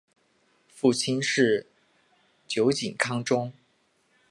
[0.67, 1.67] 父亲是
[2.47, 3.53] 酒井康忠。